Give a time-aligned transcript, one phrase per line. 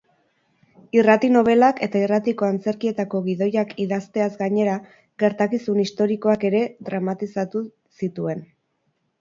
[0.99, 4.79] Irrati-nobelak eta irratiko antzerkietako gidoiak idazteaz gainera,
[5.25, 7.63] gertakizun historikoak ere dramatizatu
[8.03, 8.47] zituen.